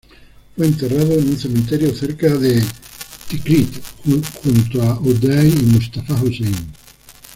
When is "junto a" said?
4.03-4.99